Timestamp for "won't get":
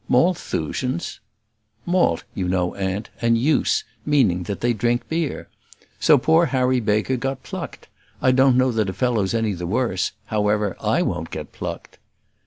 11.03-11.51